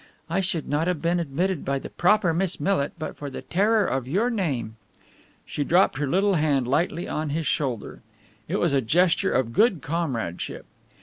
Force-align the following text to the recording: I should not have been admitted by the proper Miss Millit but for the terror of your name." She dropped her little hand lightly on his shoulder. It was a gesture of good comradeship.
I 0.31 0.39
should 0.39 0.67
not 0.67 0.87
have 0.87 0.99
been 0.99 1.19
admitted 1.19 1.63
by 1.63 1.77
the 1.77 1.91
proper 1.91 2.33
Miss 2.33 2.59
Millit 2.59 2.93
but 2.97 3.15
for 3.15 3.29
the 3.29 3.43
terror 3.43 3.85
of 3.85 4.07
your 4.07 4.31
name." 4.31 4.75
She 5.45 5.63
dropped 5.63 5.99
her 5.99 6.07
little 6.07 6.33
hand 6.33 6.67
lightly 6.67 7.07
on 7.07 7.29
his 7.29 7.45
shoulder. 7.45 8.01
It 8.47 8.55
was 8.55 8.73
a 8.73 8.81
gesture 8.81 9.31
of 9.31 9.53
good 9.53 9.83
comradeship. 9.83 10.65